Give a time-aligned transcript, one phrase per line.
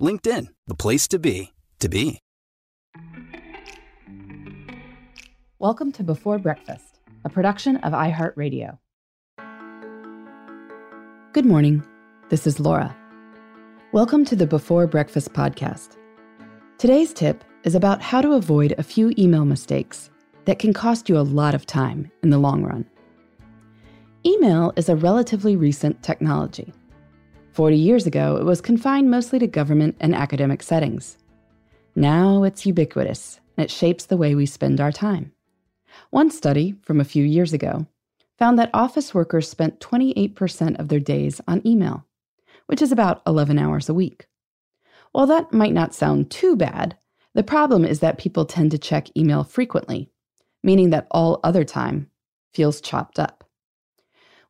[0.00, 2.20] LinkedIn, the place to be, to be.
[5.58, 8.78] Welcome to Before Breakfast, a production of iHeartRadio.
[11.34, 11.84] Good morning.
[12.30, 12.96] This is Laura.
[13.92, 15.98] Welcome to the Before Breakfast podcast.
[16.78, 20.08] Today's tip is about how to avoid a few email mistakes
[20.46, 22.86] that can cost you a lot of time in the long run.
[24.24, 26.72] Email is a relatively recent technology.
[27.52, 31.18] 40 years ago, it was confined mostly to government and academic settings.
[31.96, 35.32] Now it's ubiquitous, and it shapes the way we spend our time.
[36.10, 37.86] One study from a few years ago
[38.38, 42.06] found that office workers spent 28% of their days on email,
[42.66, 44.26] which is about 11 hours a week.
[45.12, 46.96] While that might not sound too bad,
[47.34, 50.10] the problem is that people tend to check email frequently,
[50.62, 52.10] meaning that all other time
[52.54, 53.39] feels chopped up.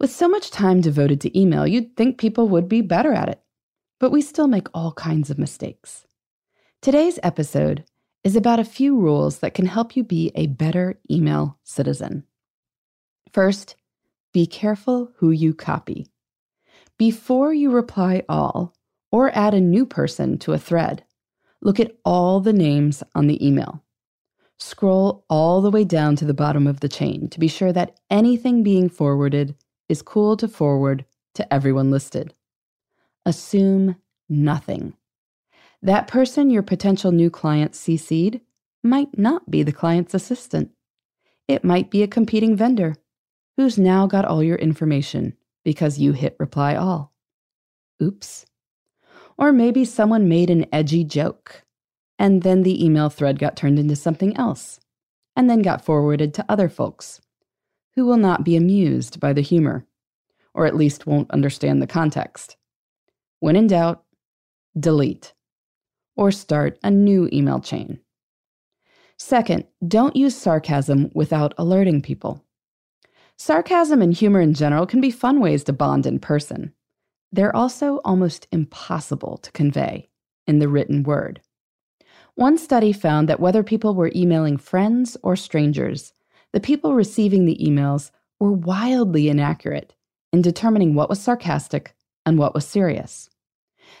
[0.00, 3.42] With so much time devoted to email, you'd think people would be better at it,
[3.98, 6.06] but we still make all kinds of mistakes.
[6.80, 7.84] Today's episode
[8.22, 12.22] is about a few rules that can help you be a better email citizen.
[13.32, 13.74] First,
[14.32, 16.06] be careful who you copy.
[16.96, 18.74] Before you reply all
[19.10, 21.02] or add a new person to a thread,
[21.60, 23.82] look at all the names on the email.
[24.58, 27.98] Scroll all the way down to the bottom of the chain to be sure that
[28.10, 29.56] anything being forwarded
[29.88, 31.04] is cool to forward
[31.34, 32.34] to everyone listed.
[33.24, 33.96] Assume
[34.28, 34.94] nothing.
[35.82, 38.40] That person your potential new client CC'd
[38.82, 40.70] might not be the client's assistant.
[41.46, 42.96] It might be a competing vendor
[43.56, 47.12] who's now got all your information because you hit reply all.
[48.02, 48.46] Oops.
[49.36, 51.62] Or maybe someone made an edgy joke,
[52.18, 54.80] and then the email thread got turned into something else,
[55.36, 57.20] and then got forwarded to other folks
[57.98, 59.84] who will not be amused by the humor,
[60.54, 62.56] or at least won't understand the context.
[63.40, 64.04] When in doubt,
[64.78, 65.34] delete
[66.14, 67.98] or start a new email chain.
[69.16, 72.44] Second, don't use sarcasm without alerting people.
[73.36, 76.72] Sarcasm and humor in general can be fun ways to bond in person.
[77.32, 80.08] They're also almost impossible to convey
[80.46, 81.40] in the written word.
[82.36, 86.12] One study found that whether people were emailing friends or strangers,
[86.52, 88.10] the people receiving the emails
[88.40, 89.94] were wildly inaccurate
[90.32, 91.94] in determining what was sarcastic
[92.24, 93.28] and what was serious.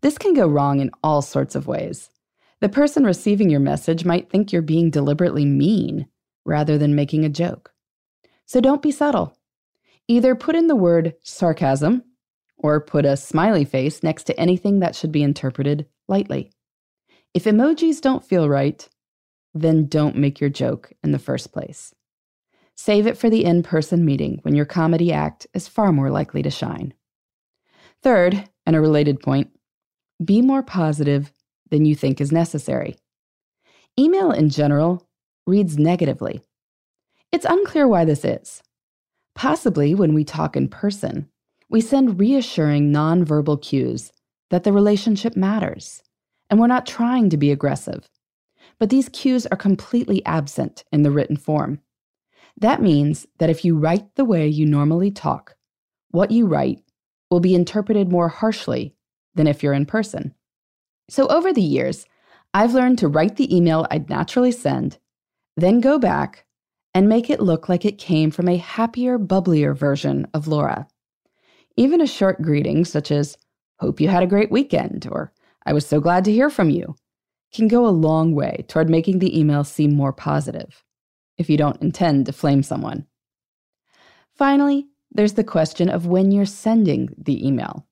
[0.00, 2.10] This can go wrong in all sorts of ways.
[2.60, 6.06] The person receiving your message might think you're being deliberately mean
[6.44, 7.72] rather than making a joke.
[8.44, 9.36] So don't be subtle.
[10.08, 12.04] Either put in the word sarcasm
[12.58, 16.52] or put a smiley face next to anything that should be interpreted lightly.
[17.32, 18.86] If emojis don't feel right,
[19.54, 21.94] then don't make your joke in the first place.
[22.82, 26.42] Save it for the in person meeting when your comedy act is far more likely
[26.42, 26.94] to shine.
[28.02, 29.50] Third, and a related point,
[30.24, 31.30] be more positive
[31.68, 32.96] than you think is necessary.
[33.98, 35.06] Email in general
[35.46, 36.40] reads negatively.
[37.30, 38.62] It's unclear why this is.
[39.34, 41.28] Possibly when we talk in person,
[41.68, 44.10] we send reassuring nonverbal cues
[44.48, 46.02] that the relationship matters,
[46.48, 48.08] and we're not trying to be aggressive.
[48.78, 51.82] But these cues are completely absent in the written form.
[52.58, 55.56] That means that if you write the way you normally talk,
[56.10, 56.82] what you write
[57.30, 58.94] will be interpreted more harshly
[59.34, 60.34] than if you're in person.
[61.08, 62.06] So over the years,
[62.52, 64.98] I've learned to write the email I'd naturally send,
[65.56, 66.44] then go back
[66.94, 70.88] and make it look like it came from a happier, bubblier version of Laura.
[71.76, 73.36] Even a short greeting, such as,
[73.78, 75.32] Hope you had a great weekend, or
[75.64, 76.96] I was so glad to hear from you,
[77.54, 80.84] can go a long way toward making the email seem more positive,
[81.40, 83.06] if you don't intend to flame someone.
[84.36, 87.86] Finally, there's the question of when you're sending the email.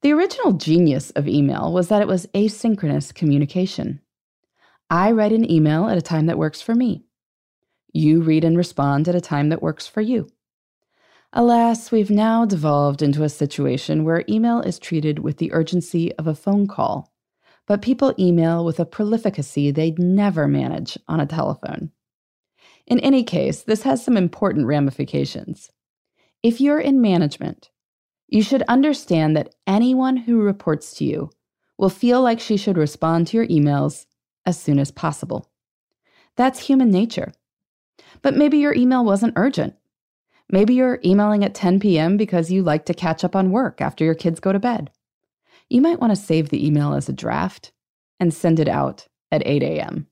[0.00, 4.00] The original genius of email was that it was asynchronous communication.
[4.88, 7.04] I write an email at a time that works for me.
[7.92, 10.28] You read and respond at a time that works for you.
[11.34, 16.26] Alas, we've now devolved into a situation where email is treated with the urgency of
[16.26, 17.12] a phone call,
[17.66, 21.90] but people email with a prolificacy they'd never manage on a telephone.
[22.86, 25.70] In any case, this has some important ramifications.
[26.42, 27.70] If you're in management,
[28.28, 31.30] you should understand that anyone who reports to you
[31.78, 34.06] will feel like she should respond to your emails
[34.44, 35.50] as soon as possible.
[36.36, 37.32] That's human nature.
[38.22, 39.74] But maybe your email wasn't urgent.
[40.50, 42.16] Maybe you're emailing at 10 p.m.
[42.16, 44.90] because you like to catch up on work after your kids go to bed.
[45.70, 47.72] You might want to save the email as a draft
[48.20, 50.06] and send it out at 8 a.m.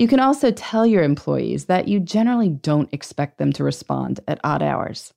[0.00, 4.40] You can also tell your employees that you generally don't expect them to respond at
[4.42, 5.12] odd hours.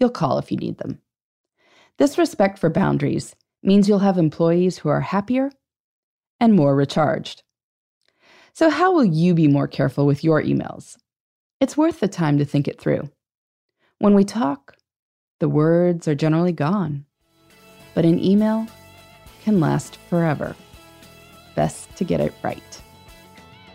[0.00, 1.00] You'll call if you need them.
[1.98, 5.52] This respect for boundaries means you'll have employees who are happier
[6.40, 7.44] and more recharged.
[8.54, 10.96] So, how will you be more careful with your emails?
[11.60, 13.08] It's worth the time to think it through.
[14.00, 14.76] When we talk,
[15.38, 17.06] the words are generally gone,
[17.94, 18.66] but an email
[19.44, 20.56] can last forever.
[21.54, 22.83] Best to get it right.